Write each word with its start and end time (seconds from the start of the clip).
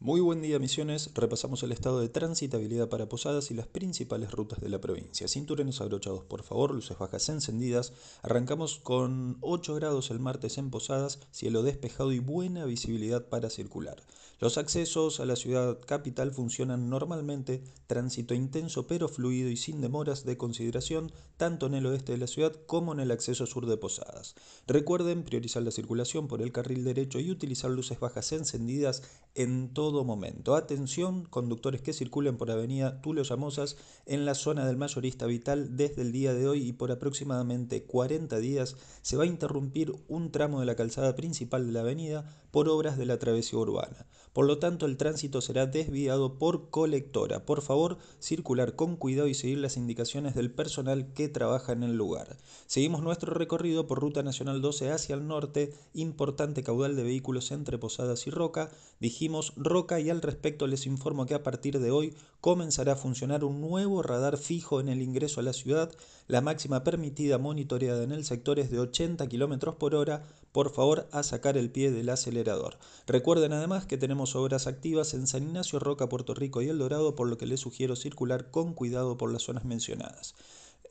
Muy 0.00 0.20
buen 0.20 0.40
día 0.40 0.60
Misiones, 0.60 1.10
repasamos 1.12 1.64
el 1.64 1.72
estado 1.72 1.98
de 1.98 2.08
transitabilidad 2.08 2.88
para 2.88 3.08
Posadas 3.08 3.50
y 3.50 3.54
las 3.54 3.66
principales 3.66 4.30
rutas 4.30 4.60
de 4.60 4.68
la 4.68 4.80
provincia. 4.80 5.26
Cinturones 5.26 5.80
abrochados 5.80 6.22
por 6.22 6.44
favor, 6.44 6.72
luces 6.72 6.96
bajas 6.96 7.28
encendidas. 7.28 7.92
Arrancamos 8.22 8.78
con 8.78 9.38
8 9.40 9.74
grados 9.74 10.12
el 10.12 10.20
martes 10.20 10.56
en 10.56 10.70
Posadas, 10.70 11.18
cielo 11.32 11.64
despejado 11.64 12.12
y 12.12 12.20
buena 12.20 12.64
visibilidad 12.64 13.26
para 13.26 13.50
circular. 13.50 14.00
Los 14.38 14.56
accesos 14.56 15.18
a 15.18 15.26
la 15.26 15.34
ciudad 15.34 15.80
capital 15.80 16.30
funcionan 16.30 16.88
normalmente, 16.88 17.64
tránsito 17.88 18.34
intenso 18.34 18.86
pero 18.86 19.08
fluido 19.08 19.50
y 19.50 19.56
sin 19.56 19.80
demoras 19.80 20.24
de 20.24 20.36
consideración, 20.36 21.10
tanto 21.36 21.66
en 21.66 21.74
el 21.74 21.86
oeste 21.86 22.12
de 22.12 22.18
la 22.18 22.28
ciudad 22.28 22.52
como 22.66 22.92
en 22.92 23.00
el 23.00 23.10
acceso 23.10 23.46
sur 23.46 23.66
de 23.66 23.76
Posadas. 23.76 24.36
Recuerden 24.68 25.24
priorizar 25.24 25.64
la 25.64 25.72
circulación 25.72 26.28
por 26.28 26.40
el 26.40 26.52
carril 26.52 26.84
derecho 26.84 27.18
y 27.18 27.32
utilizar 27.32 27.72
luces 27.72 27.98
bajas 27.98 28.30
encendidas 28.30 29.02
en 29.34 29.74
todo 29.74 29.87
todo 29.90 30.04
momento. 30.04 30.54
Atención, 30.54 31.24
conductores 31.24 31.80
que 31.80 31.94
circulen 31.94 32.36
por 32.36 32.50
Avenida 32.50 33.00
Tulio 33.00 33.22
Llamosas 33.22 33.78
en 34.04 34.26
la 34.26 34.34
zona 34.34 34.66
del 34.66 34.76
mayorista 34.76 35.24
vital 35.24 35.78
desde 35.78 36.02
el 36.02 36.12
día 36.12 36.34
de 36.34 36.46
hoy 36.46 36.68
y 36.68 36.72
por 36.74 36.92
aproximadamente 36.92 37.84
40 37.84 38.38
días 38.38 38.76
se 39.00 39.16
va 39.16 39.22
a 39.22 39.26
interrumpir 39.26 39.94
un 40.06 40.30
tramo 40.30 40.60
de 40.60 40.66
la 40.66 40.76
calzada 40.76 41.16
principal 41.16 41.66
de 41.66 41.72
la 41.72 41.80
avenida 41.80 42.28
por 42.50 42.68
obras 42.68 42.98
de 42.98 43.06
la 43.06 43.18
travesía 43.18 43.58
urbana. 43.58 44.06
Por 44.32 44.46
lo 44.46 44.58
tanto, 44.58 44.86
el 44.86 44.96
tránsito 44.96 45.40
será 45.40 45.66
desviado 45.66 46.38
por 46.38 46.70
colectora. 46.70 47.44
Por 47.44 47.62
favor, 47.62 47.98
circular 48.20 48.76
con 48.76 48.96
cuidado 48.96 49.26
y 49.26 49.34
seguir 49.34 49.58
las 49.58 49.76
indicaciones 49.76 50.34
del 50.34 50.52
personal 50.52 51.12
que 51.12 51.28
trabaja 51.28 51.72
en 51.72 51.82
el 51.82 51.96
lugar. 51.96 52.36
Seguimos 52.66 53.02
nuestro 53.02 53.34
recorrido 53.34 53.86
por 53.86 54.00
Ruta 54.00 54.22
Nacional 54.22 54.60
12 54.60 54.92
hacia 54.92 55.14
el 55.14 55.26
norte, 55.26 55.72
importante 55.94 56.62
caudal 56.62 56.94
de 56.94 57.02
vehículos 57.02 57.50
entre 57.50 57.78
Posadas 57.78 58.26
y 58.26 58.30
Roca. 58.30 58.70
Dijimos 59.00 59.54
y 59.78 60.10
al 60.10 60.22
respecto 60.22 60.66
les 60.66 60.86
informo 60.86 61.24
que 61.24 61.34
a 61.34 61.44
partir 61.44 61.78
de 61.78 61.92
hoy 61.92 62.12
comenzará 62.40 62.94
a 62.94 62.96
funcionar 62.96 63.44
un 63.44 63.60
nuevo 63.60 64.02
radar 64.02 64.36
fijo 64.36 64.80
en 64.80 64.88
el 64.88 65.02
ingreso 65.02 65.38
a 65.38 65.44
la 65.44 65.52
ciudad. 65.52 65.92
La 66.26 66.40
máxima 66.40 66.82
permitida 66.82 67.38
monitoreada 67.38 68.02
en 68.02 68.10
el 68.10 68.24
sector 68.24 68.58
es 68.58 68.72
de 68.72 68.80
80 68.80 69.28
km 69.28 69.76
por 69.76 69.94
hora. 69.94 70.24
Por 70.50 70.72
favor, 70.72 71.08
a 71.12 71.22
sacar 71.22 71.56
el 71.56 71.70
pie 71.70 71.92
del 71.92 72.08
acelerador. 72.08 72.78
Recuerden 73.06 73.52
además 73.52 73.86
que 73.86 73.98
tenemos 73.98 74.34
obras 74.34 74.66
activas 74.66 75.14
en 75.14 75.28
San 75.28 75.44
Ignacio, 75.44 75.78
Roca, 75.78 76.08
Puerto 76.08 76.34
Rico 76.34 76.60
y 76.60 76.68
El 76.68 76.78
Dorado, 76.78 77.14
por 77.14 77.28
lo 77.28 77.38
que 77.38 77.46
les 77.46 77.60
sugiero 77.60 77.94
circular 77.94 78.50
con 78.50 78.74
cuidado 78.74 79.16
por 79.16 79.32
las 79.32 79.42
zonas 79.42 79.64
mencionadas. 79.64 80.34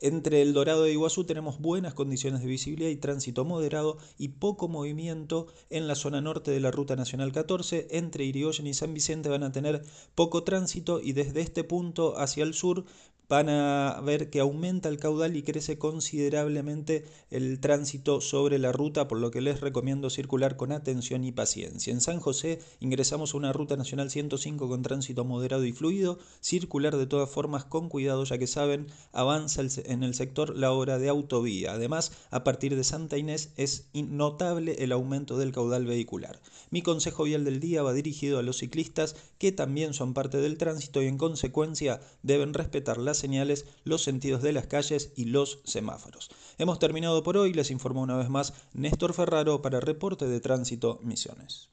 Entre 0.00 0.42
el 0.42 0.52
Dorado 0.52 0.84
de 0.84 0.92
Iguazú 0.92 1.24
tenemos 1.24 1.58
buenas 1.58 1.94
condiciones 1.94 2.40
de 2.40 2.46
visibilidad 2.46 2.90
y 2.90 2.96
tránsito 2.96 3.44
moderado 3.44 3.98
y 4.16 4.28
poco 4.28 4.68
movimiento 4.68 5.48
en 5.70 5.88
la 5.88 5.96
zona 5.96 6.20
norte 6.20 6.50
de 6.52 6.60
la 6.60 6.70
Ruta 6.70 6.94
Nacional 6.94 7.32
14. 7.32 7.88
Entre 7.90 8.24
Irigoyen 8.24 8.66
y 8.66 8.74
San 8.74 8.94
Vicente 8.94 9.28
van 9.28 9.42
a 9.42 9.52
tener 9.52 9.82
poco 10.14 10.44
tránsito 10.44 11.00
y 11.00 11.12
desde 11.12 11.40
este 11.40 11.64
punto 11.64 12.16
hacia 12.18 12.44
el 12.44 12.54
sur 12.54 12.84
van 13.28 13.50
a 13.50 14.00
ver 14.02 14.30
que 14.30 14.40
aumenta 14.40 14.88
el 14.88 14.98
caudal 14.98 15.36
y 15.36 15.42
crece 15.42 15.78
considerablemente 15.78 17.04
el 17.30 17.60
tránsito 17.60 18.22
sobre 18.22 18.58
la 18.58 18.72
ruta, 18.72 19.06
por 19.06 19.18
lo 19.18 19.30
que 19.30 19.42
les 19.42 19.60
recomiendo 19.60 20.08
circular 20.08 20.56
con 20.56 20.72
atención 20.72 21.24
y 21.24 21.32
paciencia. 21.32 21.92
En 21.92 22.00
San 22.00 22.20
José 22.20 22.60
ingresamos 22.80 23.34
a 23.34 23.36
una 23.36 23.52
ruta 23.52 23.76
nacional 23.76 24.10
105 24.10 24.66
con 24.68 24.82
tránsito 24.82 25.26
moderado 25.26 25.66
y 25.66 25.72
fluido, 25.72 26.18
circular 26.40 26.96
de 26.96 27.06
todas 27.06 27.28
formas 27.28 27.66
con 27.66 27.90
cuidado 27.90 28.24
ya 28.24 28.38
que 28.38 28.46
saben, 28.46 28.86
avanza 29.12 29.60
en 29.88 30.02
el 30.02 30.14
sector 30.14 30.56
la 30.56 30.72
obra 30.72 30.98
de 30.98 31.08
autovía. 31.08 31.72
Además, 31.72 32.12
a 32.30 32.44
partir 32.44 32.76
de 32.76 32.84
Santa 32.84 33.18
Inés 33.18 33.50
es 33.56 33.88
notable 33.92 34.76
el 34.78 34.92
aumento 34.92 35.36
del 35.38 35.52
caudal 35.52 35.86
vehicular. 35.86 36.40
Mi 36.70 36.82
consejo 36.82 37.24
vial 37.24 37.44
del 37.44 37.60
día 37.60 37.82
va 37.82 37.92
dirigido 37.92 38.38
a 38.38 38.42
los 38.42 38.58
ciclistas 38.58 39.16
que 39.38 39.52
también 39.52 39.94
son 39.94 40.14
parte 40.14 40.38
del 40.38 40.58
tránsito 40.58 41.02
y 41.02 41.06
en 41.06 41.18
consecuencia 41.18 42.00
deben 42.22 42.54
respetar 42.54 42.98
las 42.98 43.18
señales, 43.18 43.66
los 43.84 44.02
sentidos 44.02 44.42
de 44.42 44.52
las 44.52 44.66
calles 44.66 45.12
y 45.16 45.24
los 45.24 45.60
semáforos. 45.64 46.30
Hemos 46.58 46.78
terminado 46.78 47.22
por 47.22 47.36
hoy, 47.36 47.52
les 47.52 47.70
informó 47.70 48.02
una 48.02 48.16
vez 48.16 48.28
más 48.28 48.52
Néstor 48.72 49.14
Ferraro 49.14 49.62
para 49.62 49.80
Reporte 49.80 50.26
de 50.26 50.40
Tránsito 50.40 50.98
Misiones. 51.02 51.68